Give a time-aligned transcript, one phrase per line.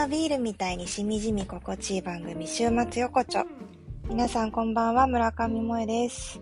[0.00, 3.44] のビールみたいにしみじみ心地いい番組、週末横丁。
[4.08, 6.40] 皆さんこんばんは、村上萌です。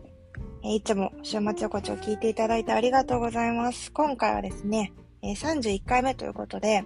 [0.62, 3.90] えいつも週末横丁を聞いていただいてありがとうございます。
[3.90, 6.84] 今回はですね、え31回目ということで、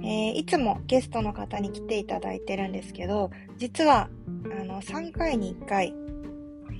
[0.00, 4.08] えー、いつもゲストの方に来ていただいてるんですけど、実は、
[4.58, 5.94] あの、3回に1回、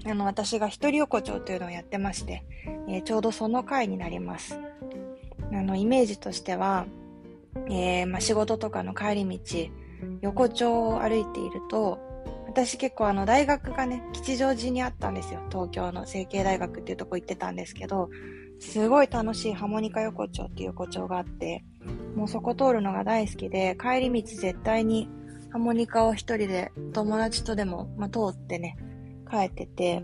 [0.07, 2.43] あの、私が一人横丁というのをやってまして、
[2.89, 4.59] えー、ちょうどその回になります。
[5.53, 6.87] あの、イメージとしては、
[7.69, 9.71] えー、まあ、仕事とかの帰り道、
[10.23, 11.99] 横丁を歩いていると、
[12.47, 15.41] 私結構あの大学がね、吉祥寺にあったんですよ。
[15.51, 18.09] 東京の成形大学っていうとこ行ってたんですけど、
[18.61, 21.65] すごい楽しいハモニカ横丁っていう横丁があって、
[22.15, 25.09] もうそこ通るのが大好きで、帰り道絶対に
[25.51, 28.77] ハモニカを一人で友達とでも、まあ、通ってね、
[29.31, 30.03] 帰ってて、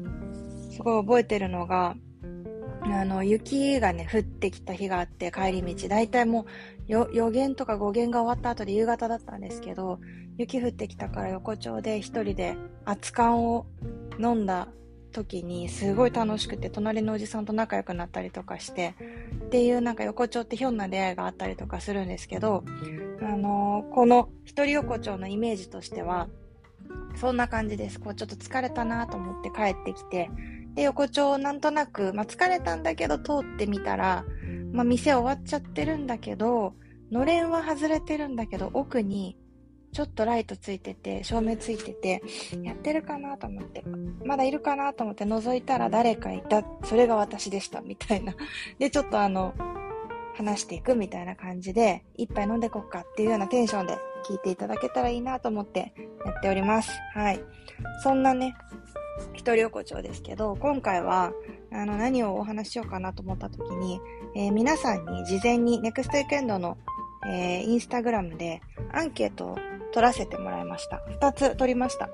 [0.70, 1.94] すごい覚えてるのが、
[2.84, 6.46] あの、雪がね、降ってきた日があって帰り道、大体も
[6.88, 10.00] う予言とか語源が終わった後で夕方だったんですけど、
[10.38, 13.66] 雪降ってきたから横丁で一人で熱燗を
[14.18, 14.68] 飲んだ
[15.12, 18.94] 時にすごい楽しくて隣のおじさんと仲良くなったりとかして
[19.46, 22.64] っていうなんか横丁ってひょんな出会いがあったりとかするんですけど、
[23.20, 26.28] あのー、この一人横丁のイメージとしては
[27.14, 28.00] そんな感じです。
[28.00, 30.30] こうちょっと疲れたなと思って帰ってきて
[30.74, 34.24] で横丁なんとなく、まあ、疲れたんだけど通ってみたら、
[34.72, 36.74] まあ、店終わっちゃってるんだけど
[37.10, 39.36] のれんは外れてるんだけど奥に
[39.92, 42.22] ちょっとライトついてて、照明ついてて、
[42.62, 43.84] やってるかなと思って、
[44.24, 48.34] まだいるかなと思って覗いたら誰かいた、それが私でした、みたいな。
[48.78, 49.54] で、ちょっとあの、
[50.34, 55.92] 話していくみたいな感じで、一杯飲んでこっかっていうようなテンションで聞いていただけたらいいなと思って
[56.24, 56.90] やっております。
[57.12, 57.40] はい。
[58.02, 58.54] そんなね、
[59.32, 61.32] 一人横丁ですけど、今回は、
[61.72, 64.00] あの、何をお話ししようかなと思った時に、
[64.34, 66.76] えー、皆さんに事前にネクストウィークエンドの、
[67.26, 68.60] えー、インスタグラムで
[68.92, 69.58] アンケートを
[69.92, 71.02] 取らせてもらいました。
[71.08, 72.08] 二つ取りました。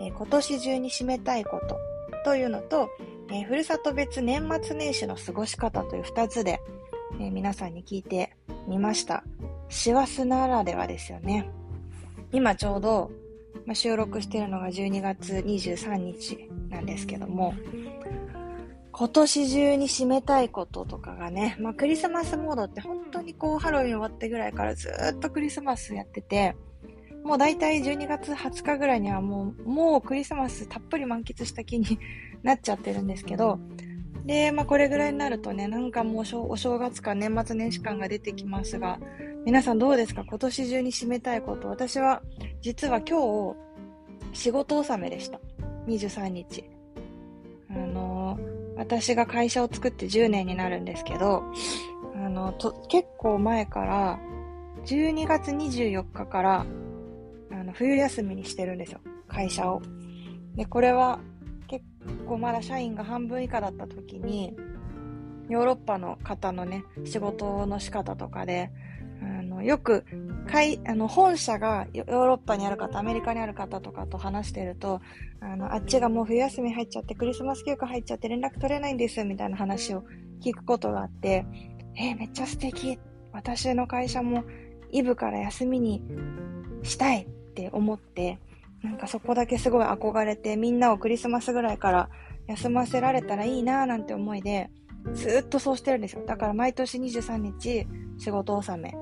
[0.00, 1.78] えー、今年中に締めたいこと
[2.24, 2.88] というのと、
[3.28, 6.60] えー、ふるさと別年末年始の過ごし方という二つで、
[7.20, 9.24] えー、皆さんに聞いてみました。
[9.68, 11.48] 師走ならではですよね。
[12.32, 13.10] 今ちょうど、
[13.66, 17.54] まあ、収録しているのが12月23日なんですけども、
[18.92, 26.56] 今年中に締めたいこととかがね、まあクリスマスモードって本当にこうハロウィン終わってぐらいからずっとクリスマスやってて、
[27.24, 31.98] もう大体12月20日ぐらいにはもう、もうクリスマスたっぷり満喫した気に
[32.44, 33.58] なっちゃってるんですけど、
[34.24, 39.00] で、まあこれぐらいになるとね、なんかもうお正月か年末年始感が出てきますが、
[39.46, 40.24] 皆さんどうですか？
[40.24, 41.68] 今年中に締めたいこと。
[41.68, 42.20] 私は、
[42.60, 43.56] 実は今日、
[44.32, 45.38] 仕事納めでした。
[45.86, 46.64] 23日。
[47.70, 48.38] あの
[48.76, 51.44] 私が会社を作って10年になるんですけど、
[52.16, 54.18] あの、と結構前から、
[54.84, 56.66] 12月24日から
[57.52, 59.00] あの、冬休みにしてるんですよ。
[59.28, 59.80] 会社を。
[60.56, 61.20] で、これは
[61.68, 61.84] 結
[62.26, 64.56] 構まだ社員が半分以下だった時に、
[65.48, 68.72] ヨーロッパの方のね、仕事の仕方とかで、
[69.22, 70.04] あの、よく
[70.50, 75.00] か、い、あの、本社がヨーロッパにある方、アメリカにある方とかと話してると、
[75.40, 80.04] あの、あっちがもう冬休み入っちゃって、クリスマス休暇入っちゃって連絡取れないんです、みたいな話を
[80.40, 81.46] 聞くことがあって、
[81.96, 82.98] えー、めっちゃ素敵。
[83.32, 84.44] 私の会社も
[84.90, 86.02] イブから休みに
[86.82, 87.26] したい。
[87.50, 88.38] って思って、
[88.82, 92.10] なんかそこだけすごい憧れて、みんなをクリスマスぐらいから
[92.48, 94.68] 休ませられたらいいなぁなんて思いで、
[95.14, 96.26] ずっとそうしてるんですよ。
[96.26, 97.86] だから毎年23日
[98.18, 98.94] 仕事納め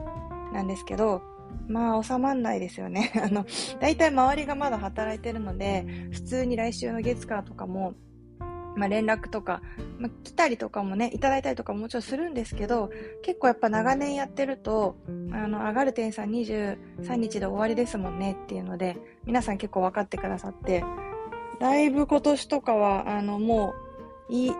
[0.52, 1.22] なんですけど、
[1.68, 3.12] まあ収まんないですよね。
[3.22, 3.46] あの、
[3.80, 7.94] 大体周りがまだ働いてるので、普通に来週の月火とかも
[8.76, 9.62] まあ、連絡とか、
[9.98, 12.90] まあ、来たりとかもね、いただいたりとかももちろんするんですけど、
[13.22, 14.96] 結構やっぱ長年やってると、
[15.32, 20.84] あの、上がる点さん23日で終わりですもんねっていうので、皆さん結構分かってくださって、
[21.60, 23.74] だいぶ今年とかは、あの、も
[24.28, 24.52] う、いい、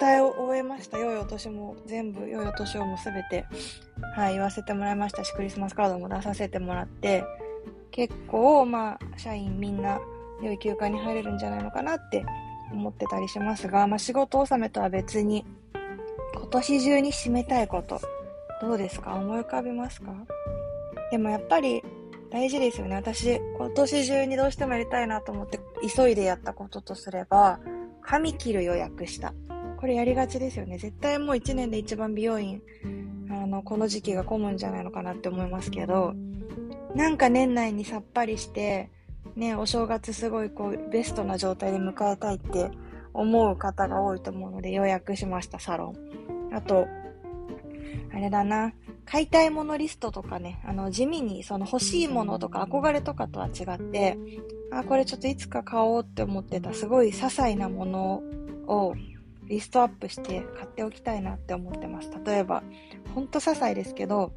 [0.00, 0.98] 伝えを終えました。
[0.98, 3.46] 良いお年も全部、良いお年をもすべて、
[4.14, 7.24] はい、言わせてもらいましたし、クリスマスカードも出させてもらって、
[7.90, 10.00] 結構、まあ、社員みんな、
[10.42, 12.24] 良い休暇に入れるんじゃないのかなって
[12.72, 15.44] 思ってたりしますが、まあ、仕事納めとは別に、
[16.34, 18.00] 今年中に締めたいこと、
[18.60, 19.14] どうですか？
[19.14, 20.12] 思い浮かびますか？
[21.10, 21.82] でもやっぱり
[22.30, 22.94] 大事ですよね。
[22.94, 25.58] 私、今年中にどうしてもやりたいなと思って
[25.94, 27.58] 急いでやったこととすれば、
[28.02, 29.34] 髪切る予約した。
[29.80, 30.76] これやりがちですよね。
[30.76, 32.62] 絶対もう1年で一番美容院、
[33.30, 36.12] あの、この時期が混むんじゃないのかなって思いますけど、
[36.94, 38.90] なんか年内にさっぱりして、
[39.36, 42.70] ね、お正月すごいこう、ベストな状態で迎えたいって
[43.14, 45.94] 思う方が多いと思うので予約しました、サロ
[46.50, 46.54] ン。
[46.54, 46.86] あと、
[48.12, 48.74] あれだな、
[49.06, 54.18] 買いたいものリストとかね、あの、地味にその欲しいものとか憧れとかとは違って、
[54.72, 58.22] あ、これちょっといつか買おうって思ってたすごい些細なもの
[58.66, 58.94] を
[59.50, 62.10] リストアップして買っておきたいなって思ってます。
[62.24, 62.62] 例えば、
[63.14, 64.32] ほんと些細ですけど、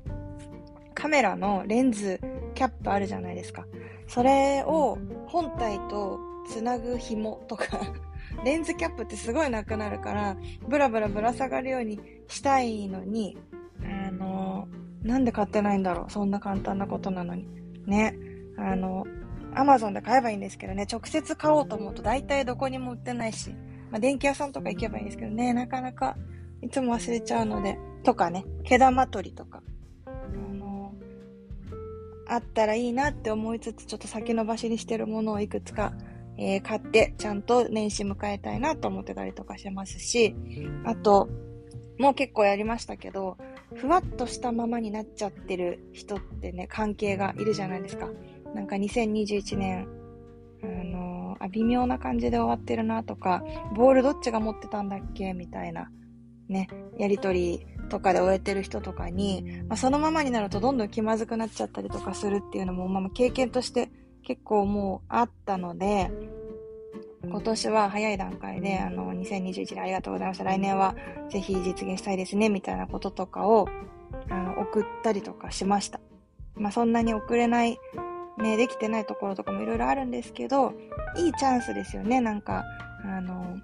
[0.96, 2.20] カメラのレンズ
[2.56, 3.66] キャップあるじゃないですか。
[4.08, 6.20] それを本体と
[6.50, 7.66] つなぐ紐とか
[8.44, 10.36] レンズキャップってすごいなくなるから、
[10.68, 13.38] ブラブラぶら下がるようにしたいのに、
[13.84, 14.68] あの、
[15.04, 16.12] なんで買ってないんだろう。
[16.12, 17.48] そんな簡単なことなのに。
[17.86, 18.18] ね。
[18.58, 19.06] あの、
[19.54, 23.54] アマゾンで買えばいいんですけどね、直接買おうと思うと大体どこにも売ってないし、
[23.94, 26.18] まあ、電気屋さんとか行けばいいんですけどね、なかなか
[26.64, 29.62] いつも忘れちゃうので、とかね、毛玉取りとか、
[30.08, 30.96] あの、
[32.28, 35.94] あったらいいなって思いつつ、ちょっと先延ばしにしてるものをいくつか、
[36.40, 40.36] えー、買って、ちゃんと年始迎えたいなと思ってたりとかしますし、
[40.86, 41.30] あと、
[42.00, 43.38] もう結構やりましたけど、
[43.76, 48.10] ふわっとしたままになっちゃってる人ってね、関係がいるじゃないですか。
[48.56, 49.88] なんか2021年、
[50.64, 53.44] あのー、あ、微妙な感じで終わってるなとか、
[53.76, 55.90] ボールどっちが持ってたんだっけみたいな、
[56.50, 63.92] ね、やりとりとかで終えてる人とかに、まあ、そのままになるとどんどん気まずくなっちゃったりとかするっていうのも、まあ、経験として
[64.24, 66.12] 結構もうあったので、
[67.26, 70.44] 今年は早い段階で、あの、2021年ありがとうございました。
[70.44, 70.96] 来年は
[71.30, 73.68] ぜひ実現したいですね、みたいなこととかを、
[74.30, 76.00] あの、送ったりとかしました。
[76.56, 77.80] まあ、そんなに送れない、
[78.38, 80.74] ね、できてないところとかもいろいろあるんですけど、
[81.18, 82.64] いいチャンスですよね、なんか、
[83.06, 83.58] あの、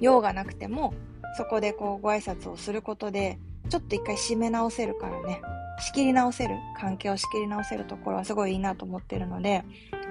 [0.00, 0.94] 用がなくても、
[1.36, 5.42] そこでこう、ご挨拶をすることで、ちょっと一回締め直せるからね、
[5.80, 9.64] 仕切り直せる、関係を仕切り直せるところはすごいいいなと思ってるので、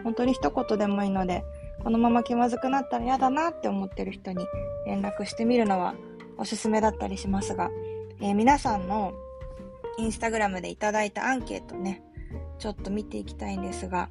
[0.03, 1.43] 本当に一言でもいいので、
[1.83, 4.45] このまま気まずくなったら嫌だなって思ってる人に
[4.85, 5.95] 連絡してみるのは
[6.37, 7.69] おすすめだったりしますが、
[8.19, 9.13] えー、皆さんの
[9.97, 12.03] インスタグラムでいただいたアンケートね、
[12.59, 14.09] ちょっと見ていきたいんですが、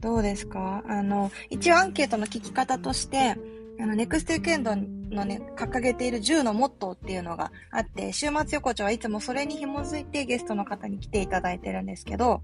[0.00, 0.82] どうですか？
[0.88, 3.36] あの、一応アンケートの聞き方として、
[3.80, 12.42] あの、ネクストウィークエンドのね、掲げている10のモットーっていうのがあって、週末横丁はいつもそれに紐づいてゲストの方に来ていただいてるんですけど、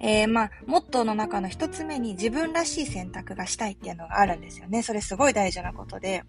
[0.00, 4.82] えー、まあ、モットーの中の一つ目に自分らしい選択がしたいっていうのがあるんですよね。
[4.82, 6.24] それすごい大事なことで。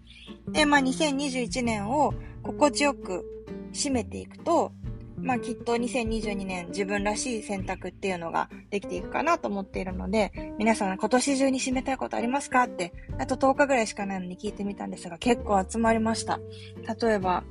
[0.48, 3.24] で、まあ、2021年を心地よく
[3.72, 4.72] 締めていくと、
[5.18, 16.38] まあきっと2022年自分らしい選択っていうのができていくかなと思っているので、皆さん今年中に締めたいことありますかって、あと10日ぐらいしかないのに聞いてみたんですが、結構集まりました。
[17.00, 17.44] 例えば、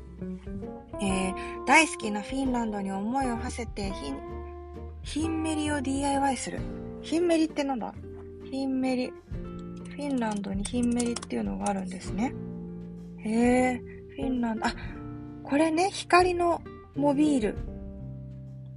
[1.01, 3.91] えー、大好きなフィンランドに思いを馳せて、
[5.03, 6.59] ヒンメリを DIY する。
[7.01, 7.93] ヒンメリってなんだ？
[8.49, 9.07] ヒンメリ。
[9.07, 12.33] フィンランドにヒンメリっていうのがあるんですね。
[13.19, 13.81] へえ、
[14.17, 14.73] フィンランド、あ、
[15.43, 16.61] これね、光の
[16.95, 17.57] モビール。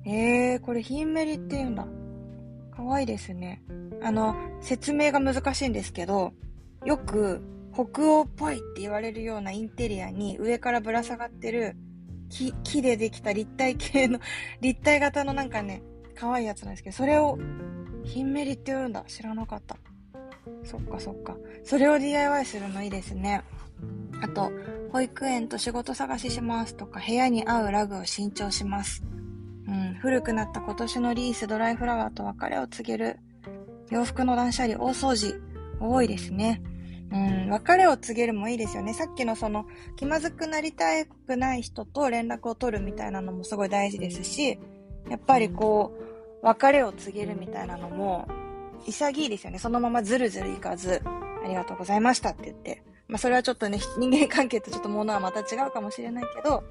[0.04, 1.86] えー、これヒンメリって言うんだ。
[2.74, 3.62] かわいいですね。
[4.02, 6.32] あの、説明が難しいんですけど、
[6.84, 7.42] よく
[7.72, 11.76] 北欧っぽいって言われるようなインテリアに上からぶら下がってる
[12.28, 14.18] 木、木でできた立体系の、
[14.60, 15.82] 立体型のなんかね、
[16.14, 17.38] 可愛いやつなんですけど、それを、
[18.04, 19.04] ヒンメリって言うんだ。
[19.06, 19.76] 知らなかった。
[20.64, 21.36] そっかそっか。
[21.62, 23.42] それを DIY するのいいですね。
[24.22, 24.50] あと、
[24.92, 29.04] 保育園と仕事探ししますとか、部屋に合うラグを新調します。
[29.66, 33.18] うん、古くなった今年のリース、ドライフラワーと別れを告げる。
[33.90, 35.40] 洋服の断捨離、大掃除、
[35.80, 36.62] 多いですね。
[37.10, 38.92] うん、別れを告げるもいいですよね。
[38.92, 44.58] さっきのその、気まずくなりたくない人と連絡を取るみたいなのもすごい大事ですし、
[45.08, 45.92] やっぱりこ
[46.42, 48.28] う、別れを告げるみたいなのも、
[48.86, 49.58] 潔いですよね。
[49.58, 51.02] そのままずるずるいかず、
[51.44, 52.82] ありがとうございましたって言って。
[53.08, 56.62] まあ、それはちょっとね、人間関係とちょっとものはまた違うかもしれないけど、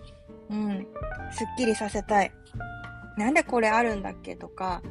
[0.50, 0.88] うん、
[1.32, 2.32] すっきりさせたい。
[3.17, 4.82] なんでこれあるんだっけとか、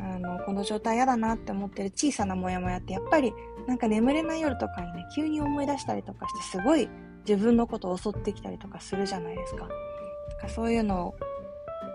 [0.00, 3.32] あの、この状態嫌だなって思ってる小さなモヤモヤって、やっぱり、
[3.66, 6.88] なんか眠れない夜とかにね、急に思い出したりとかして、すごい
[7.26, 9.68] 自分のことを襲ってきたりとかするじゃないですか。
[10.40, 11.16] かそういうのを、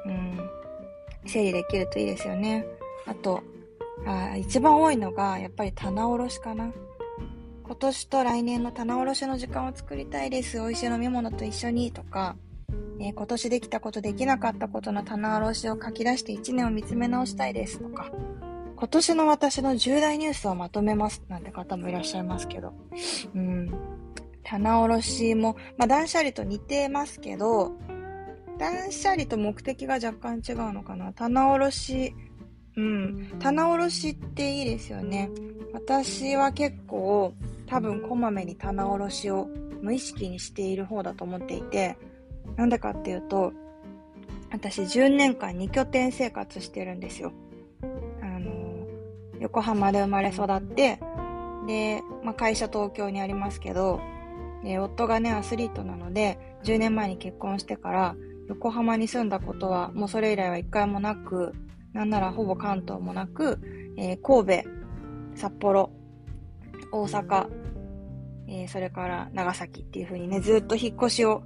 [0.06, 0.50] うん、
[1.26, 2.66] 整理できるといいですよね。
[3.06, 3.42] あと、
[4.06, 6.72] あ一番多いのが、やっぱり棚卸しかな。
[7.74, 10.58] 今年と来年の棚卸しの時間を作りたいです。
[10.58, 12.36] 美味しい飲み物と一緒にとか、
[13.00, 18.12] えー、今年できたことできなかったことの棚卸しを書き出して1年を見つめ直したいですとか、
[18.76, 22.76] 今年の私の重大ニュースをまとめますなんて方もいらっしゃいますけど、
[23.34, 23.74] うん。
[24.44, 27.72] 棚卸しも、まあ断捨離と似てますけど、
[28.60, 31.12] 断捨離と目的が若干違うのかな。
[31.12, 32.16] 棚卸し、
[32.78, 33.36] うん。
[33.40, 35.32] 棚卸しっていいですよね。
[35.74, 37.34] 私は結構
[37.68, 39.48] 多分こまめに棚卸しを
[39.82, 41.98] 無意識にしている方だと思っていて、
[42.56, 43.54] なんでかっていうと、
[44.52, 47.34] 私10年間2拠点生活してるんですよ。
[48.22, 48.52] あの、
[49.40, 51.00] 横浜で生まれ育って、
[51.68, 54.00] で、まあ、会社東京にありますけど、
[54.64, 58.16] で、夫がね、アスリートなので、10年前に結婚してから、
[58.48, 61.54] 横浜に住んだことは、もうそれ以来は一回もなく、
[61.94, 63.60] なんならほぼ関東もなく、
[63.98, 64.70] えー、神戸、
[65.36, 65.92] 札幌、
[66.94, 67.48] 大阪、
[68.48, 71.44] えー、それから長崎っていう風にね、ずっと引っ越しを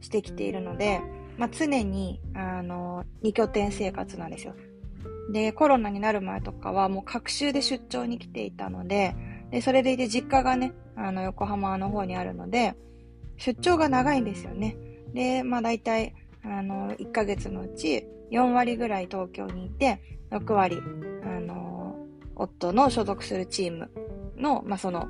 [0.00, 1.00] してきているので、
[1.38, 4.54] まあ、常に、あの、二拠点生活なんですよ。
[5.32, 9.14] で、コロナになる前とかはもう各週で出張に来ていたので、
[9.50, 12.74] で、それでいて実家がね、あの、横浜の方にあるので、
[13.36, 14.76] 出張が長いんですよね。
[15.14, 20.78] で、まあ大体、あの、1ヶ月のうち4割ぐらい東京にいて、6割、
[21.22, 21.85] あの、
[22.36, 23.90] 夫の所属するチーム
[24.36, 25.08] の、まあその、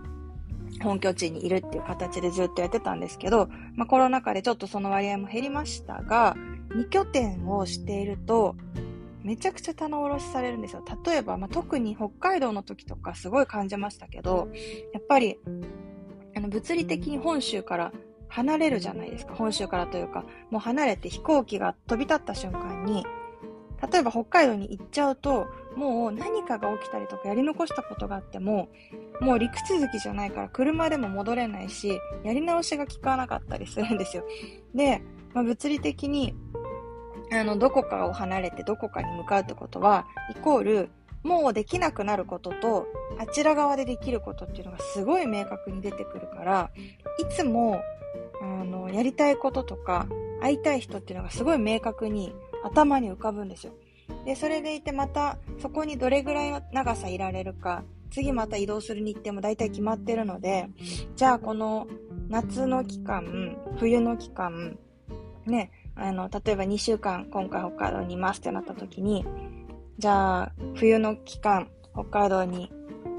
[0.82, 6.36] 本拠地にいるっていう形でずっとやってたんですけど、まあコロナ禍でちょっとその割合も減りましたが、
[6.70, 8.56] 2拠点をしていると、
[9.26, 10.84] めちゃくちゃ棚卸しされるんですよ。
[11.04, 14.48] 例えば、まあ、特に北海道の時とかすごい感じましたけど、
[14.92, 15.40] やっぱり、
[16.36, 17.92] あの、物理的に本州から
[18.28, 19.34] 離れるじゃないですか。
[19.34, 23.04] 本州からというか、もう離れて飛行機が飛び立った瞬間に、
[23.90, 28.68] 例えば北海道に行っちゃうと、もう何かが起きたりとかやり残したことがあっても、
[29.20, 34.24] もう陸続きじゃないから車でも戻れないし、やり直しが効かなかったりするんですよ。
[34.74, 35.02] で、
[35.34, 36.34] まあ、物理的に、
[37.30, 40.88] あの、どこかを離れてどこかに向かうってことは、イコール、
[41.22, 42.86] もうできなくなることと、
[43.18, 46.70] あちら側でできることっていうのがすごい明確に出てくるから、
[47.18, 47.82] いつも、
[48.40, 50.06] あの、やりたいこととか、
[50.40, 53.74] 会いたい人っていうのがすごい明確に頭に浮かぶんですよ。
[54.24, 60.68] で、それでいてまた、そこにどれぐらいの長さいられるか、次また移動する日程も大体決まってるので、
[61.16, 61.86] じゃあこの
[62.28, 64.78] 夏の期間、冬の期間、
[65.46, 69.24] ね、あの、例えば2週間今回北海道にいますってなった時に、
[69.98, 72.70] じゃあ冬の期間北海道に、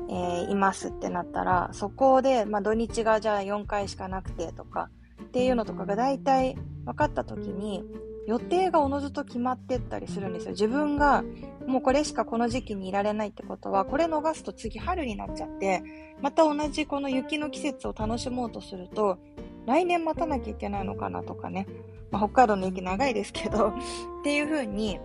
[0.10, 4.90] えー、いますってなったら、そこで、まあ土日がじゃあ4回しかなくてとか、
[5.24, 7.84] っていうのとかが大体分かった時に、
[8.28, 10.52] 予定がおのずと決まってったりするんですよ。
[10.52, 11.24] 自分が
[11.66, 15.82] もうこれしかこの時期にいられないってことは、これ逃すと次春になっちゃって、
[16.22, 19.18] また同じこの雪の季節を楽しもうとすると、
[19.66, 21.68] 来年待たなきゃいけないのかなとかね。
[22.12, 23.70] まあ、北海道の雪長いですけど、
[24.20, 25.00] っていう風に、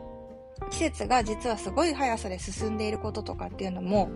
[0.70, 4.10] 季節が実はすごい速さで進んでいることとかっていうのも、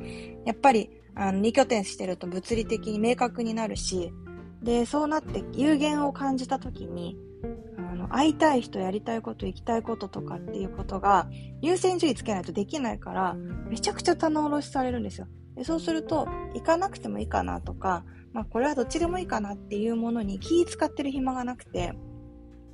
[0.44, 4.12] やっぱり、あの、二拠点してると物理的に明確になるし、
[4.62, 7.16] で、そうなって有限を感じた時に、
[7.96, 11.28] の、会いたい人、やりたいこと、行きたいこととかっていうことが、
[11.62, 15.26] 優先順位つけないとできないから、めちゃくちゃ棚卸しされるんですよ。
[15.56, 21.94] でそうすると、行かなくてもいいかなとか、まあ、これはどっちでもいいかなっていうものに気使ってる暇がなくて、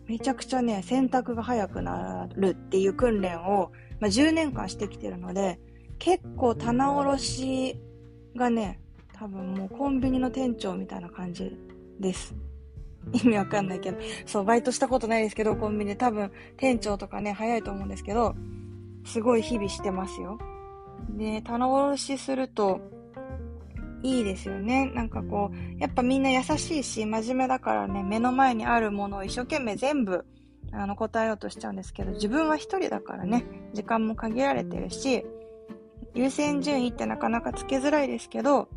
[0.07, 5.61] めちゃくちゃね、選択が早くなるっていう訓練を、まあ、10年間してきてるので、
[5.99, 7.81] 結構棚卸し
[8.37, 8.81] がね、
[9.13, 11.57] 多分もうコンビニの店長みたいな感じ
[12.01, 12.35] です。
[13.13, 18.35] 意味わかんないけど、そう、バイトしたことないですけど、コンビニで多分店長とかね、早いと思うんですけど、
[19.05, 20.39] すごい日々してますよ。
[21.11, 22.81] で、棚卸しすると、
[24.03, 24.91] いいですよね。
[24.95, 30.25] なんかこう、やっぱみんな優しいし、真面目だからね、目の前にあるものを一生懸命全部、
[30.73, 33.45] あの、答えようとしちゃうんですけど、自分は一人だからね、
[33.75, 35.25] 時間も限られてるし、
[36.15, 38.69] 優先順位ってなかなかつけづらいですけど、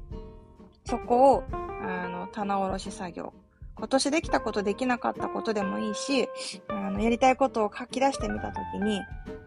[0.85, 3.33] そこを、あの、棚卸し作業。
[3.77, 6.29] 今年できたことできなかったことでもいいし、
[6.67, 9.01] あの、やりたいことを書き出してみたときに、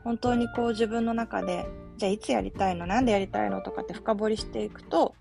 [0.05, 1.67] 本当にこう自分の中で、
[1.97, 2.87] じゃあいつやりたいの？
[2.87, 5.15] なんでやりたいのとかって深掘りしていくと、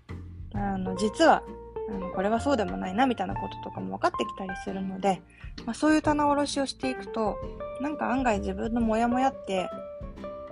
[0.54, 1.42] あの、実は、
[1.90, 5.22] あの、これはそうでもないな、みたいなこととかも分かってきたりするので、
[5.64, 7.36] まあ、そういう棚卸しをしていくと、
[7.80, 9.68] なんか案外自分のモヤモヤって、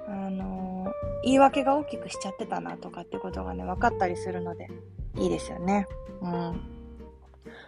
[0.08, 0.92] あの
[1.24, 4.68] 言い訳が大きくしちゃってたなとかってことがね、分かったりするので、
[5.16, 5.86] いいですよね。
[6.22, 6.75] うん。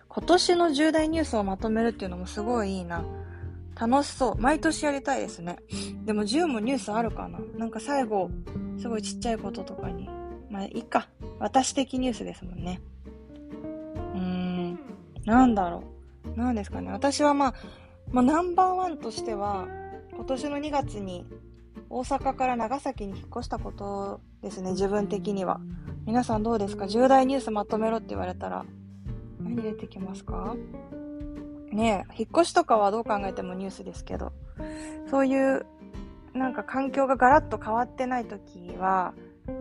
[0.09, 3.05] 今年の重大ニュースをまとめるっていうのもすごいいいな。
[3.79, 4.41] 楽しそう。
[4.41, 5.59] 毎年やりたいですね。
[6.05, 8.31] でも10もニュースあるかななんか最後、
[8.79, 10.09] すごいちっちゃいこととかに。
[10.50, 11.09] まあ、いいか。
[11.38, 12.81] 私的ニュースですもんね。
[14.15, 14.81] うーん、
[15.25, 15.85] なんだろ
[16.37, 16.38] う。
[16.38, 16.91] なんですかね。
[16.91, 17.55] 私はまあ、
[18.11, 19.69] まあ、ナンバーワンとしては、
[20.15, 21.27] 今年の2月に
[21.91, 25.61] 大阪から長崎に引っ越したことですね、自分的には。
[26.07, 26.88] 皆さんどうですか？
[26.88, 28.65] 重大ニュースまとめろって言われたら、
[29.49, 30.55] 何出てきますか？
[31.73, 34.33] ね、引っ越しとかはどう考えてもニュースですけど、
[35.11, 35.67] そういう、
[36.33, 39.12] なんか環境がガラッと変わってない時は、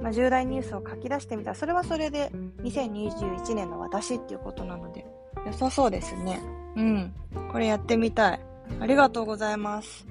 [0.02, 5.06] まあ、重大ニュースを書き出してみたら、それはそれで2021年の私っていうことなので、
[5.46, 6.42] 良さそうですね。
[6.76, 7.14] うん。
[7.52, 8.40] これやってみたい。
[8.80, 10.06] ありがとうございます。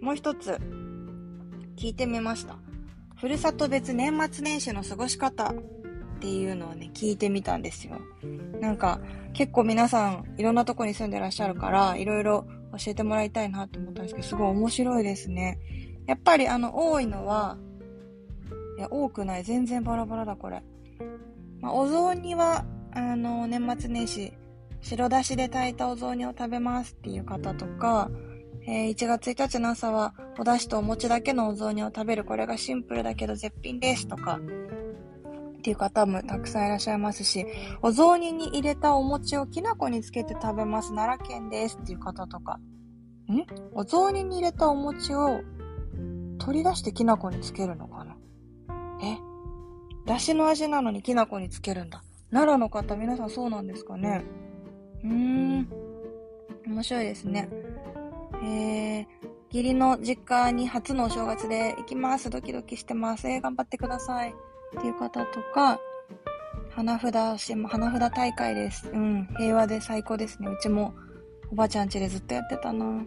[0.00, 0.58] もう一つ、
[1.76, 2.56] 聞いてみました。
[3.16, 5.54] ふるさと別年末年始の過ごし方
[6.22, 8.00] っていうのをね、聞いてみたんですよ。
[8.60, 9.00] なんか、
[9.32, 12.46] 結構皆さん、いろんなとこに住んでらっしゃるから、いろいろ
[12.78, 15.58] 教えてもらいたいなと思ったんですけど、すごい面白いですね。
[16.06, 17.58] やっぱりあの、多いのは、
[18.78, 19.42] いや、多くない。
[19.42, 20.62] 全然バラバラだ、これ。
[21.60, 24.32] まあ、お雑煮は、あの、年末年始、
[24.80, 28.12] 白だしで炊いたお雑煮を食べますっていう方とか、
[28.64, 32.24] えー、1月1日の朝は、お出汁とお餅だけのお雑煮を食べる。
[32.24, 34.38] これがシンプルだけど絶品ですとか、
[35.62, 37.46] っていう方もたくさんいらっしゃいますし、
[37.82, 40.92] お雑煮に入れたお餅をきな粉につけて食べます。
[40.92, 42.58] 奈良県ですっていう方とか。
[43.30, 43.46] ん？
[43.72, 45.40] お雑煮に入れたお餅を
[46.38, 48.16] 取り出してきな粉につけるのかな？
[49.04, 49.18] え？
[50.04, 52.02] だしの味なのにきな粉につけるんだ。
[52.32, 54.24] 奈良の方、皆さんそうなんですかね？
[55.04, 55.68] うーん。
[56.66, 57.48] 面白いですね。
[58.42, 59.06] えー、
[59.52, 62.30] 義理の実家に初のお正月で行きます。
[62.30, 63.28] ドキドキしてます。
[63.28, 64.34] えー、頑張ってください。
[64.78, 65.78] っていう方とか、
[66.70, 68.88] 花札し、花札大会です。
[68.92, 70.48] うん、平和で最高ですね。
[70.48, 70.94] うちも
[71.50, 73.04] おばちゃん家でずっとやってたな。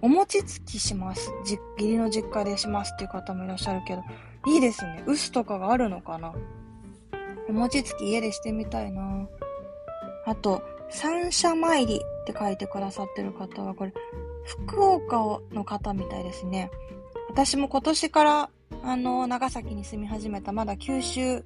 [0.00, 1.32] お餅つきします。
[1.44, 4.02] じ、義理の実家でしますっていう方もいらっしゃるけど、
[4.46, 5.02] いいですね。
[5.06, 6.32] 臼とかがあるのかな
[7.48, 9.26] お餅つき家でしてみたいな。
[10.24, 13.92] あと、三社参りって書いてくださってる方は、これ、
[14.44, 16.70] 福岡の方みたいですね。
[17.28, 18.50] 私も今年から
[18.82, 21.42] あの、長崎に住み始めた、まだ九州、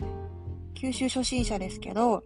[0.75, 2.23] 九州初心者ですけど、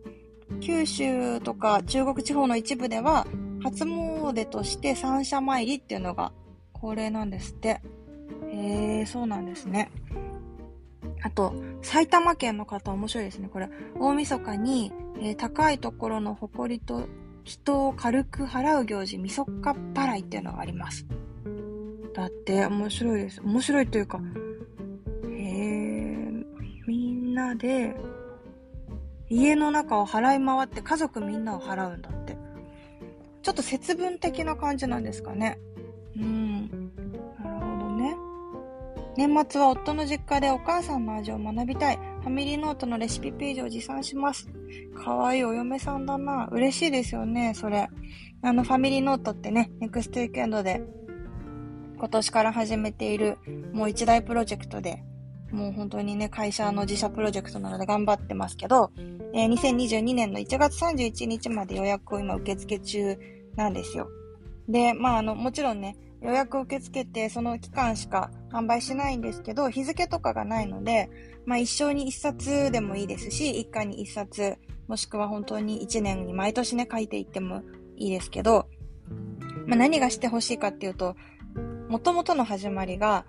[0.60, 3.26] 九州とか中国地方の一部では、
[3.62, 6.32] 初詣として三社参りっていうのが
[6.72, 7.80] 恒例なんですって。
[8.50, 9.90] へえ、そうなんですね。
[11.22, 13.48] あと、埼玉県の方面白いですね。
[13.48, 17.08] これ、大晦日に、えー、高いところの誇りと
[17.44, 21.06] 人を軽く払う行事、みそっ払いっていうのがあります。
[22.14, 23.40] だって、面白いです。
[23.42, 24.20] 面白いというか、
[27.36, 27.94] なで、
[29.28, 32.34] 家の中を払い回って家族みんなを払うんだって。
[33.42, 35.58] ちょっと節分的な感じなんですかね。
[36.16, 36.90] うん。
[37.44, 38.16] なるほどね。
[39.18, 41.98] 年末は夫の実家でお母さんの味を学びたい。
[42.22, 44.48] ファミリーノートのレシピページを持参します。
[44.94, 46.48] かわいいお嫁さんだな。
[46.50, 47.90] 嬉しいですよね、それ。
[48.40, 50.82] あの、ファミリーノートってね、ネクストウィークエンドで
[51.98, 53.36] 今年から始めている
[53.74, 55.04] もう一大プロジェクトで、
[55.52, 58.90] もう本当にね、会社の自社プロジェクトなので頑張ってますけど、
[59.32, 63.18] えー、2022年の1月31日まで予約を今受付中
[63.54, 64.08] なんですよ。
[64.68, 71.08] で、まあ、あの、もちろんね、予約を受付けて、その期間しか販売しないんですけど、日付とかがないので、
[71.44, 74.56] まあ、一生に一冊でもいいですし、一巻に一冊、
[74.88, 77.62] もしくは本当に一年に毎年ね、書いていっても
[77.96, 78.66] いいですけど、
[79.66, 81.16] まあ、何がしてほしいかっていうと、
[81.88, 83.24] 元々の始まりが、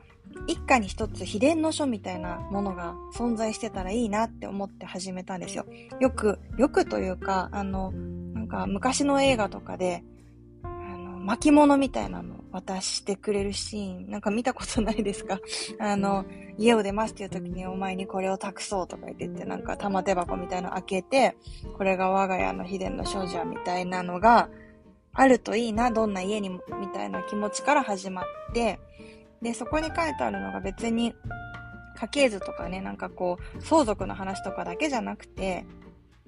[0.47, 5.65] 一家に一つ秘伝の書みたいなものが存在してたらいいなって思って始めたんですよ。
[6.00, 10.04] よく、よくというか、あの、なんか昔の映画とかで、
[10.63, 15.39] あの、巻物みたいなの渡してくれるシーン、なんか見たことないですか？
[15.80, 16.26] あの、
[16.58, 21.36] 家を出ますっていう時にお前にこれを託そうとか言ってて、なんか玉手箱みたいなの開けて、
[21.78, 24.50] これが我が家の秘伝の書じゃみたいなのが
[25.13, 28.80] あるといいな、どんな家にも、みたいな気持ちから始まって、
[29.41, 31.13] で、そこに書いてあるのが別に
[31.95, 35.65] 家系図とかね、なんかこう、相続の話とかだけじゃなくて、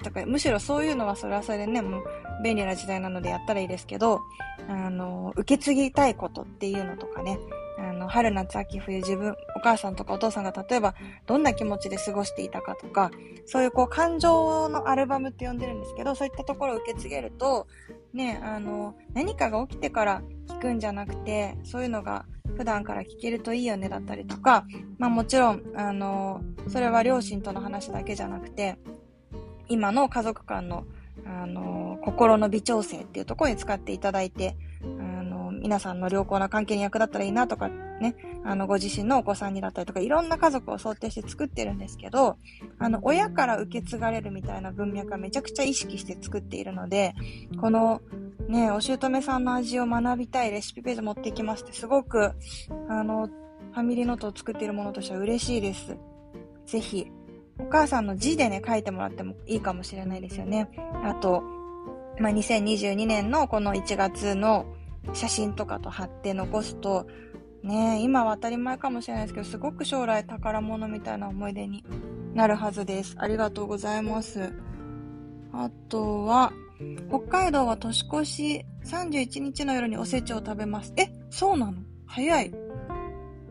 [0.03, 2.03] だからむしろそういうのはそれはそれでね、もう
[2.43, 4.21] 便利な時代なのでやったらいいですけど、
[4.67, 7.39] あの、受け継ぎたいことっていうのとかね、
[7.77, 13.11] あの、春夏秋冬自分、お母さんとかお父さんが例えばどんな気持ちで過ごしていたかとか、
[13.45, 17.67] そういうこう感情のアルバムって呼んでるんですけど、そういったところを受け継げると、
[18.13, 22.25] ね、あの、何かが起きてから聞くんじゃなくて、そういうのが
[22.57, 24.65] 普段から聞けるといいよねだったりとか、
[24.97, 28.77] まあもちろん、あの、それは両親との話だけじゃなくて、
[29.69, 30.85] 今の家族間の、
[31.25, 42.37] あの、心の微調整っていうところに使っていただいて、あの、皆さんの良好な関係に役立ったらいいなとか、ね、あの、ご自身のお子さんにだったりとか、いろんな家族を想定して作ってるんですけど、
[42.79, 47.13] あの、親から受け継がれるみたいな文脈はめちゃくちゃ意識して作っているので、
[47.59, 48.01] この、
[48.47, 52.31] ね、お姑さんの味を学びたいレシピページ持ってきますってすごく、
[52.87, 55.97] あの、ファミリーノートを作っているものとしては嬉しいです。
[56.65, 57.11] ぜひ、
[57.59, 60.69] お母さんの字でね、書いてもらってもいいかもしれないですよね。
[61.03, 61.43] あと、
[62.19, 64.65] まあ、2022年のこの1月の
[65.13, 67.05] 写真とかと貼って残すと、
[67.61, 71.83] ね今は当たり前かもしれないですけど、すごく将来宝物みたいな思い出に
[72.33, 73.15] なるはずです。
[73.17, 74.53] ありがとうございます。
[75.51, 76.53] あとは、
[77.09, 80.93] 北海道は年越し31日の夜におせちを食べます。
[80.95, 81.73] え、そうなの？
[82.05, 82.53] 早い。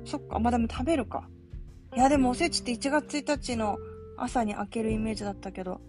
[0.06, 1.28] そっか、まあでも食べるか。
[1.94, 3.76] いや、でもおせちって1月1日の
[4.18, 5.80] 朝に開けるイメージだったけど、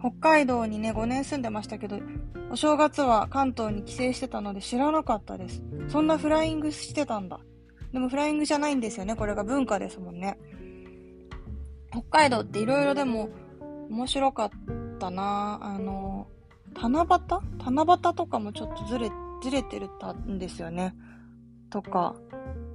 [0.00, 1.98] 北海道にね、5年住んでましたけど、
[2.50, 5.62] お正月は関東に帰省してたので知らなかったです。
[5.88, 7.40] そんなフライングしてたんだ。
[7.92, 9.16] でもフライングじゃないんですよね。
[9.16, 10.38] これが文化ですもんね。
[11.90, 13.30] 北海道って色々でも
[13.90, 14.50] 面白かっ
[14.98, 16.28] たなあの、
[16.74, 17.64] 七夕？
[17.64, 19.10] 七夕とかもちょっとずれ、
[19.42, 19.88] ずれてる
[20.30, 20.94] んですよね。
[21.70, 22.14] とか、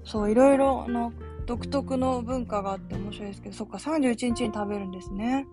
[0.03, 1.13] そう、いろいろの
[1.45, 5.45] 独特の文化があって面白いですけど、そっか、31日に食べるんですね。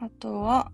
[0.00, 0.70] あとは、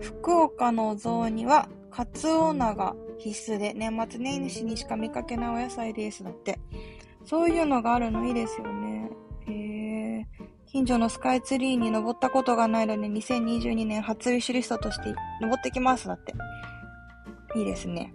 [0.00, 6.22] 福岡のお雑煮は、カツオナが必須で、年末年始にしか見かけないお野菜です。
[6.22, 6.58] だって。
[7.24, 9.10] そういうのがあるのいいですよね。
[9.48, 9.52] へ
[10.20, 10.26] え。
[10.66, 16.06] 近所のスカイツリーに登ったことがないので、2022年初ウィシュリストとして登ってきます。
[16.06, 16.34] だって。
[17.56, 18.12] いいですね。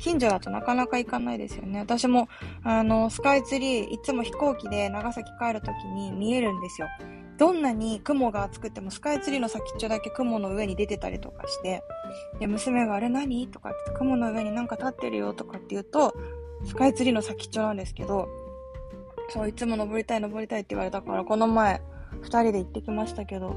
[0.00, 1.78] 近所だとなかなか行かないですよね。
[1.78, 2.28] 私も、
[2.64, 6.88] あの、スカイツリー、いつも飛行機で長崎帰るときに見えるんですよ。
[7.38, 11.82] どんなに雲が厚くてもスカイツリーの先っちょだけ雲の上に出てたりとかして、
[12.38, 13.48] で、娘があれ何？
[13.48, 16.14] とかって雲の上になんか立ってるよとかって言うと、
[16.64, 18.28] スカイツリーの先っちょなんですけど、
[19.30, 21.80] そう、いつも登りたい登りたいって言われたから、この前、
[22.20, 23.54] 二人で行ってきましたけど、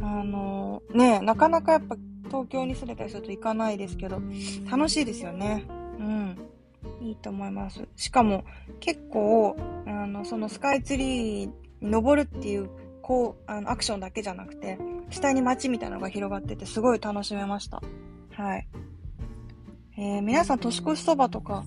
[0.00, 1.94] あのー、ねなかなかやっぱ
[2.30, 4.22] 東京に住んでたりすると行かないですけど、
[4.70, 5.64] 楽しいですよね。
[5.98, 6.38] うん。
[7.02, 7.86] いいと思います。
[7.96, 8.44] しかも、
[8.78, 12.70] 結構、あの、そのスカイツリーに登るっていう、
[13.02, 14.78] こう、あの、アクションだけじゃなくて、
[15.10, 17.82] 下に街みたいなのが広がってて、すごい楽しめました。
[18.32, 18.68] はい。
[19.98, 21.64] えー、皆さん年越しそばとか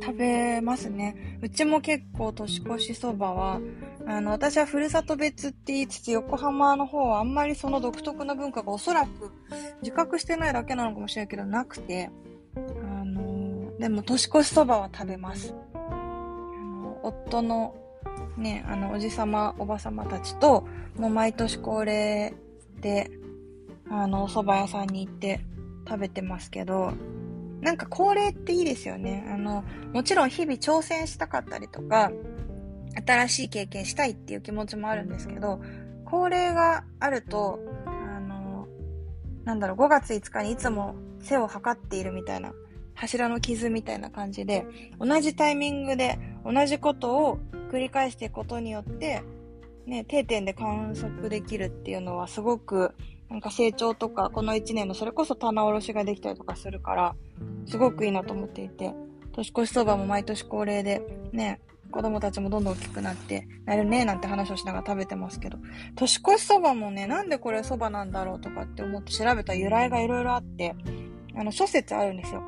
[0.00, 1.38] 食べますね。
[1.42, 3.60] うちも結構年越しそばは、
[4.06, 9.32] あの、私はふるさと別って言いつつ、横浜の方はあんまりその独特な文化がおそらく
[9.82, 12.10] 自覚してないだけなのかもしれないけど、なくて、
[12.56, 15.54] あの、でも年越しそばは食べます。
[15.74, 17.74] あの、夫の
[18.36, 22.34] ね、あの、おじさま、おばさまたちと、もう毎年恒例
[22.80, 23.10] で、
[23.90, 25.40] あの、お蕎麦屋さんに行って
[25.88, 26.92] 食べてますけど、
[27.66, 29.26] なんか恒例っていいですよね。
[29.28, 32.12] あの、もちろん日々挑戦したかったりとか、
[33.04, 35.60] 新しい経験したいっていう気持ちもあるんですけど、
[36.04, 38.68] 恒例があると、あの、
[39.42, 42.52] なんだろう、5月5日にいつも背を測っているみたいな、
[42.94, 44.64] 柱の傷みたいな感じで、
[45.00, 47.40] 同じタイミングで同じことを
[47.72, 49.24] 繰り返していくことによって、
[49.86, 52.94] ね、定点で観測できるっていうのはすごく
[53.30, 57.14] なんか成長とか、この1年のそれこそ棚卸しができたりとかするから、
[57.66, 58.94] すごくいいなと思っていて、
[59.32, 61.60] 年越しそばも毎年恒例で、ね、
[61.90, 65.58] 子供たちもどんどん大きくなってなるね、なんて話をしながら食べてますけど、
[65.94, 70.74] 年越しそばもね、なんでこれそばなんだろうとかって思って調べた由来がいろいろあって、
[71.34, 72.42] あの、諸説あるんですよ。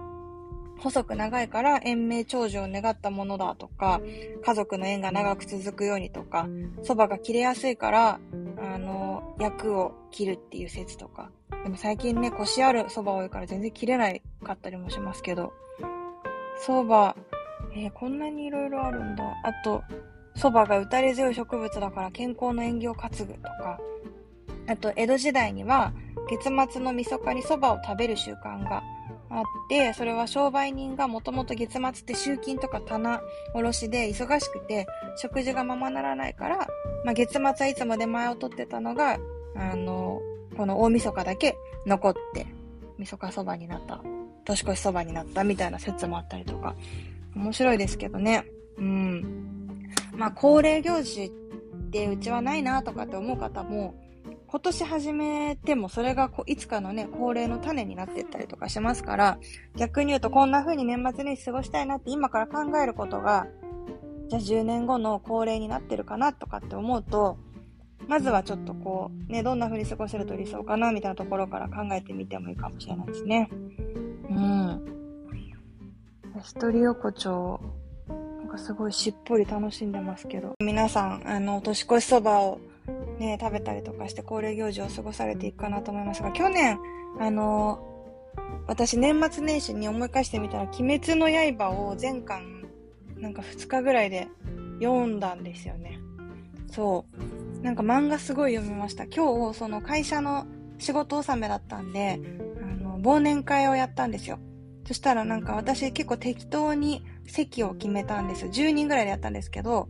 [0.78, 4.00] 細く長いから延命長寿を願ったものだとか、
[4.44, 6.46] 家族の縁が長く続くようにとか、
[6.82, 8.20] 蕎麦が切れやすいから、
[8.74, 11.30] あの、役を切るっていう説とか。
[11.64, 15.52] でも最近ね、腰ある蕎麦多いから全然切れないかったりもしますけど、
[16.64, 17.14] 蕎麦、
[17.74, 19.24] えー、こんなに色々あるんだ。
[19.44, 19.82] あと、
[20.36, 23.80] 蕎麦が打たれ強い植物だから健康の縁起を担ぐとか、
[24.68, 25.92] あと、江戸時代には、
[26.28, 28.82] 月末の晦日に蕎麦を食べる習慣が
[29.30, 33.20] あって、それは商売人がもともと月末って集金とか棚
[33.54, 34.86] 卸で忙しくて、
[35.16, 36.68] 食事がままならないから、
[37.04, 39.18] まあ、月末はいつも出前を取ってたのが、
[39.54, 40.20] あの、
[40.56, 42.46] この大晦日だけ残って、
[42.98, 44.02] 晦日そばになった、
[44.44, 46.74] 年越しそばになったみたいな説もあったりとか、
[47.34, 48.46] 面白いですけどね。
[48.78, 49.88] うん。
[50.12, 51.30] まあ、恒例行事っ
[51.90, 53.94] てうちはないなとかって思う方も、
[54.50, 59.38] 今年始めてもそれがこういつかのね、恒例の種になっていったりとかしますから、
[59.76, 63.46] 逆に言うとこんな風に年末年始過ごしたいなって今から考えることが、
[64.28, 67.36] じゃあ10年後の恒例になってるかなとかって思うと、
[68.06, 73.50] まずはちょっとこう、ね、どんな風に過ごせると理想かなみたいなところから考えてみてもいいかもしれないですね。
[74.30, 74.94] うん。
[76.42, 77.60] 一人横丁、
[78.08, 80.54] なんかすごいしっぽり楽しんでますけど。
[80.60, 82.60] 皆さん、あの、年越しそばを
[83.18, 86.78] ね、食べたりとかして恒例行事を過ごされていくかなと思いますが、去年、
[87.20, 87.80] あの
[88.66, 92.68] 私年末年始に思い返してみたら、鬼滅の刃を全巻、
[93.16, 94.28] なんか2日ぐらいで
[94.80, 95.98] 読んだんですよね。
[96.70, 97.06] そ
[97.60, 97.62] う。
[97.62, 99.04] なんか漫画すごい読みました。
[99.04, 100.46] 今日、その会社の
[100.78, 102.20] 仕事納めだったんで、
[102.62, 104.38] あの、忘年会をやったんですよ。
[104.86, 108.46] そしたらなんか私結構適当に席を決めたんです。
[108.46, 109.88] 10人ぐらいでやったんですけど、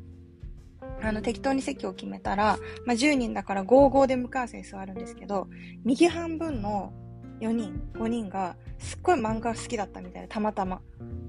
[1.03, 5.49] あの、適当に席を決めたら、まあ、10人だから55で向かわせに座るんですけど、
[5.85, 6.93] 右半分の
[7.41, 10.81] 4人、5人が、すっごい漫画好きだったみたいで、たまたま。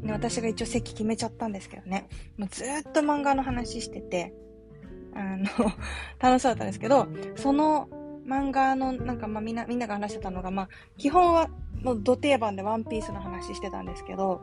[0.04, 2.08] で私が一応席決めちゃったんですけどね。
[2.38, 4.34] もうずっと漫画の話してて、
[5.14, 5.46] あの、
[6.20, 7.90] 楽しそうだったんですけど、その
[8.26, 11.50] 漫画の、なんかまあみんな、みんなが話してたのが、まあ、基本は
[11.84, 14.42] もう土定番でワンピースの話してたんですけど、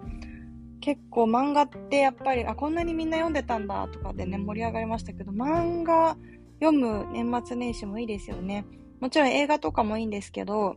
[0.87, 6.17] 結構漫画ってやっぱり、あ、こんなにみんな読んでたんだとかでね、盛り上がりましたけど、漫画
[6.61, 8.65] 読む年末年始もいいですよね。
[9.01, 10.77] もちろん映画とかもいいんですけど、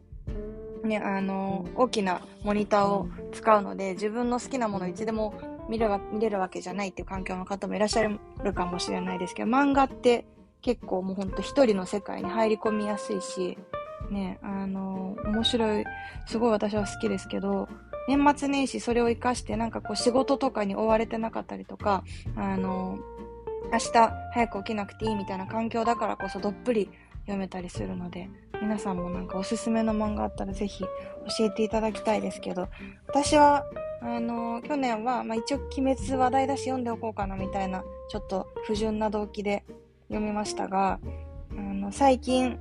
[0.84, 5.36] ね、あの、大きなモニターを使うので、自分の好きなものをいつでも
[5.69, 8.10] 見れ見れるわけじゃないっていう環境の方もいらっしゃ
[8.43, 10.26] るかもしれないですけど、漫画って
[10.63, 13.60] 結構もうほんと一人の世界に入り込みやすいし、
[14.10, 15.86] ね、あの、面白い、
[16.26, 17.69] すごい私は好きですけど、
[18.10, 22.04] 年末年始それを活かしてなんかこう仕事とかに追われてなかったりとか、
[22.36, 22.98] あの、
[23.72, 26.89] 明日早く起きなくていいみたいな環境だからこそどっぷり
[27.28, 28.28] 読めたりするので、
[28.60, 32.67] 皆さんもなんかおすすめの漫画あったらぜひ教えていただきたいですけど、
[33.08, 33.63] 私は、
[34.02, 39.63] あの、去年は、まあ、一応鬼滅話題だし読んでおこうかなみたいな、ちょっと不純な動機で
[40.08, 41.00] 読みましたが、
[41.52, 42.58] あの、最近、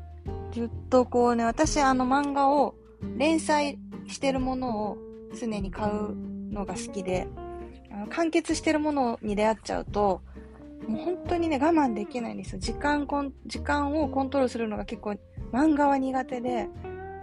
[0.53, 2.75] ずっとこうね、私あの漫画を
[3.17, 6.14] 連載してるものを常に買う
[6.53, 7.29] のが好きで、
[8.11, 10.23] 完結してるものに出会っちゃうと、
[10.87, 12.59] もう本当にね、我慢できないんですよ。
[12.61, 15.17] 時間コン、時間をコントロールするのが結構、
[15.53, 16.69] 漫画は苦手で、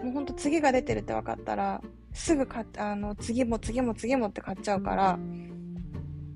[0.03, 1.81] もうほんと次が出てるって分かったら、
[2.13, 5.13] すぐ買あの、次も次も次もって買っちゃうから、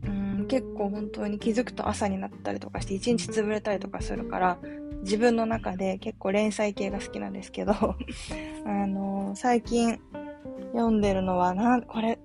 [0.03, 4.57] うん、結構本当に気づくと朝になったりとかして、一日潰れたりとかするから、
[5.01, 7.73] 自分の中で結構連載系が好きなんですけど
[8.65, 9.99] あの、最近
[10.73, 12.19] 読んでるのはな、これ、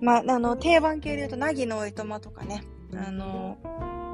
[0.00, 2.62] まあ、あの、定番系で言うと、なぎのおいとまとかね、
[2.94, 3.58] あの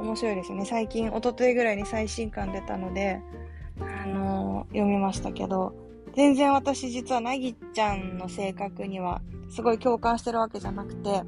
[0.01, 0.65] 面白いですよね。
[0.65, 3.21] 最近、一昨日ぐらいに最新刊出たので、
[3.81, 5.75] あの、読みましたけど、
[6.15, 11.23] 全然私実はなぎちゃんの性格にはすごい共感してるわけじゃなくて、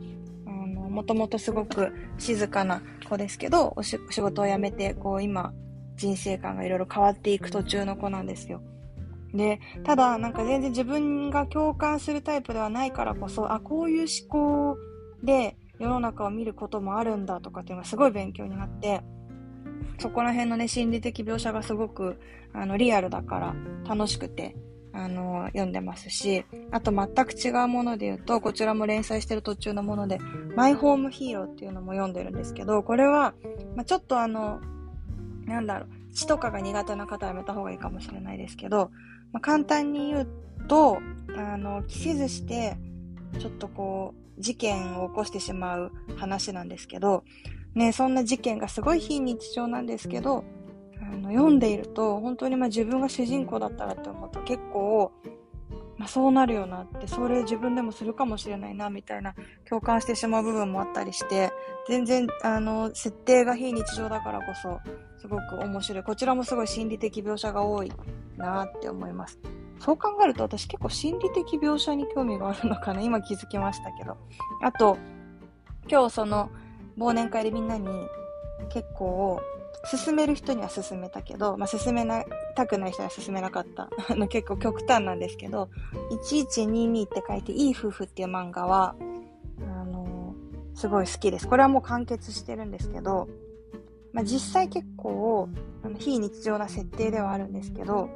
[0.46, 5.52] あの、もともとすごく静かな子ですけど、お仕事を辞めて、こう今、
[5.96, 8.60] 人生観がいろいろ変わっていく途中の子なんですよ。
[9.34, 14.78] で、ただ、なんか全然自分が共感するタイプではないからこそ、あ、こういう思考
[15.22, 19.02] で、世の中を見ることもあるんだとかっていうのがすごい勉強になって、
[19.98, 22.20] そこら辺のね、心理的描写がすごく、
[22.52, 23.54] あの、リアルだから
[23.88, 24.56] 楽しくて、
[24.92, 30.18] あの、読んでますし、あと全く違うもので言うと、こちらも連載してる途中のもので、
[30.54, 33.34] マイホームヒーローっていうのも読んでるんですけど、これは、
[33.74, 34.60] まあ、ちょっとあの、
[35.46, 38.90] なんだろう、血とかが苦手な方はやめた方がいいかもしれないですけど、
[39.34, 40.28] まあ、簡単に言う
[40.68, 40.98] と、
[41.36, 42.78] あの、着せずして、
[43.40, 47.24] ちょっとこう、事件を起こしてしまう話なんですけど、
[47.74, 50.44] ね、そんな事件がすごい非日常なんですけど、
[51.02, 55.12] あの読んでいると、本当にまあ自分が主人公だったらって思うと結構、
[55.96, 59.34] まあ、そうなるよなって、それ自分でもするかもしれないな、みたいな
[59.68, 61.50] 共感してしまう部分もあったりして、
[61.88, 64.80] 全然、あの、設定が非日常だからこそ、
[65.20, 66.02] すごく面白い。
[66.04, 67.92] こちらもすごい心理的描写が多い
[68.36, 69.38] なって思います。
[69.80, 74.16] そう考えると私結構心理的描写に興味があるのかな今気づきましたけど。
[74.62, 74.96] あと、
[75.88, 76.50] 今日その
[76.96, 77.88] 忘年会でみんなに
[78.70, 79.40] 結構
[79.84, 83.90] 進める人には進めたけど、まあ、進めなたくない人には進めなかった。
[84.08, 85.68] あの結構極端なんですけど、
[86.30, 88.94] 1122って書いていい夫婦っていう漫画は、
[89.60, 91.46] あのー、すごい好きです。
[91.46, 93.28] これはもう完結してるんですけど、
[94.14, 95.48] まあ、実際結構、
[95.82, 98.08] あの非日常な設定ではあるんですけど、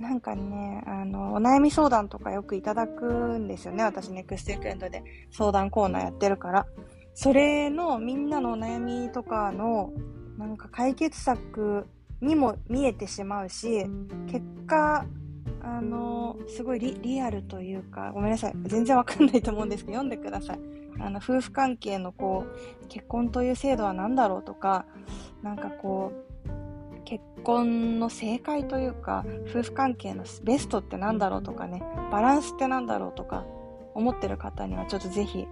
[0.00, 3.84] なんかね、あの、お悩み相談とかよくいただくんですよね。
[3.84, 6.66] 私、ネクストエクエンドで相談コーナーやってるから。
[7.14, 9.92] それのみんなのお悩みとかの、
[10.36, 11.86] なんか解決策
[12.20, 13.86] にも見えてしまうし、
[14.26, 15.06] 結果、
[15.62, 18.54] あの、すごいリリアルというか、ごめんなさい。
[18.64, 20.81] 全然わかんないと思うんですけど、読んでください。
[20.98, 24.84] あの、夫婦関係のこう、結婚という制度は何だろうとか、
[25.42, 26.32] なんかこう、
[27.04, 33.44] 結婚の正解というか、夫婦関係のベストって何だろうとかね、バランスって何だろうとか、
[33.94, 35.46] 思ってる方にはちょっとぜひ、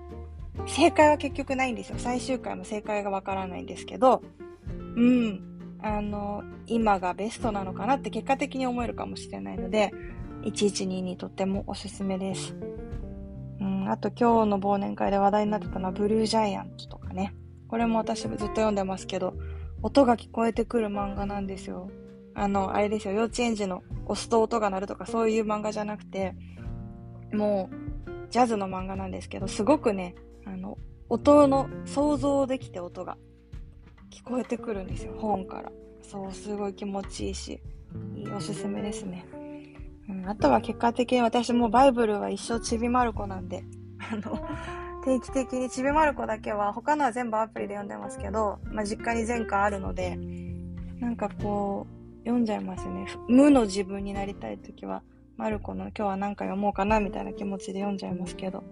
[0.66, 1.96] 正解は結局ないんですよ。
[1.98, 4.22] 最終回も正解がわからないんですけど、
[4.96, 5.40] うん、
[5.82, 9.92] あの、今がベストなのかなって結果的に思えるかもしれないので、
[10.42, 12.54] 1122とってもおすすめです。
[13.90, 17.34] あと今日の忘年会で話題になってたのはブルージャイアントとかね。
[17.66, 19.34] これも私ずっと読んでますけど、
[19.82, 21.90] 音が聞こえてくる漫画なんですよ。
[22.34, 26.36] あの、あれですよ、幼稚園児の押すと音が鳴るとかそういう漫画じゃなくて、
[27.32, 30.14] もう、ジャズの漫画なんですけど、すごくね、
[30.46, 33.18] あの、音の想像できて音が
[34.12, 35.72] 聞こえてくるんですよ、本から。
[36.02, 37.60] そう、すごい気持ちいいし、
[38.14, 39.26] いいおすすめですね。
[40.08, 43.64] うん、あとは結果的に私もバイブルは一生ちびまる子なんで、
[44.12, 44.40] あの、
[45.04, 50.16] 定期的にちびまる子だけは、他のは全部アプリで読んでますけど、まあ、実家に全巻あるので、
[51.00, 53.06] なんかこう、読んじゃいますね。
[53.28, 55.02] 無の自分になりたいときは、
[55.36, 58.62] マルコの今日は何か読もうかなみたいな気持ちで読んじゃいますけど、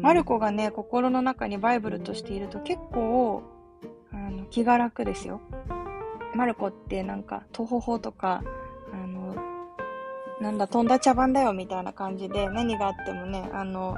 [0.00, 3.42] マルコがね、心の中にバイブルとしていると結構、
[4.10, 5.40] あの、気が楽ですよ。
[6.34, 8.42] マルコってなんか、トホホとか、
[8.92, 9.36] あの、
[10.40, 13.94] なんだ、飛んだ茶番だよみたいな感じで、何があってもね、あの、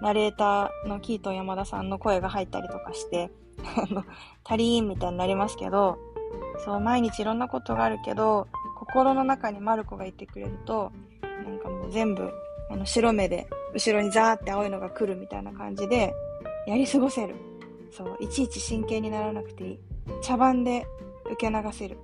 [0.00, 3.30] ナレーターのキート山田さんの声が入ったりとかして、
[3.76, 4.04] あの、
[4.44, 5.98] 足りーんみたいになりますけど、
[6.64, 12.32] そう、毎日いろんなことがあるけど、心の中にマルコがいてくれると、なんかもう全部、
[12.70, 16.14] あの、白目で、後ろにザーって青いのが来るみたいな感じで、
[16.66, 17.34] やり過ごせる。
[17.90, 19.78] そう、いちいち真剣にならなくていい。
[20.22, 20.86] 茶番で
[21.26, 21.98] 受け流せる。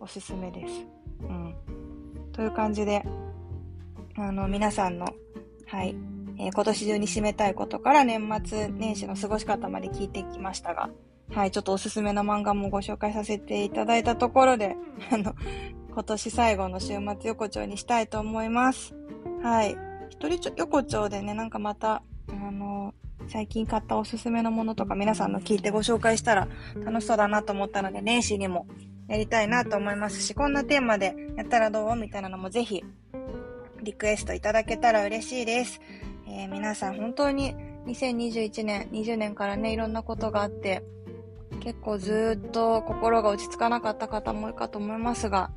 [0.00, 0.86] おすすめです。
[1.22, 1.54] うん。
[2.32, 3.02] という感じで、
[4.16, 5.06] あの、皆さんの、
[5.66, 5.94] はい、
[6.38, 10.90] えー、今年中に締めたいことから年末年始の過ごし方まで聞いてきましたが、
[11.30, 14.76] はい、ちょっとおすすめの漫画もご紹介させていただいたところで、
[15.10, 15.34] あの、
[15.92, 18.94] 今年最後の週末横丁にしたいと思います。
[19.42, 19.76] はい。
[20.10, 22.94] 一人ちょ横丁でね、なんかまた、あの、
[23.28, 26.48] 最近買ったおすすめのものとか皆さんの聞いてご紹介したら
[26.84, 28.66] 楽しそうだなと思ったので、年始にも
[29.08, 31.96] やりたいなと思いますし、こんなテーマでやったらどう？
[31.96, 32.84] みたいなのもぜひ
[33.82, 35.80] リクエストいただけたら嬉しいです。
[36.28, 37.54] えー、皆さん本当に
[37.86, 40.82] 2021年、20年からね、いろんなことがあって、
[41.60, 45.50] 結構ずっと心が落ち着かなかった方も多いかと思いますが、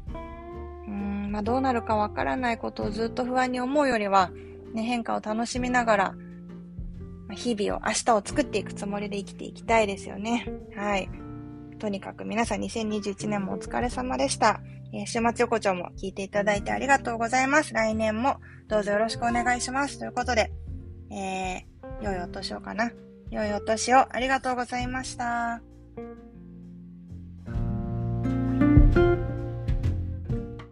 [0.87, 4.31] うーん、まあ、どうなるかわからないことをずっと不安に思うよりは、
[4.73, 6.15] ね、変化を楽しみながら、
[7.31, 10.47] 日々を、明日を作っていくつもりで生きていきたいですよね。
[10.75, 11.09] はい。
[11.79, 14.61] とにかく皆さん2021年もお疲れ様でした。
[14.93, 17.73] えー、週末横丁も聞いていただいてありがとうございます。
[17.73, 19.99] 来年もどうぞよろしくお願いします。
[19.99, 20.51] ということで、
[21.11, 22.91] えー、良いお年をかな。
[23.31, 25.61] 良いお年をありがとうございました。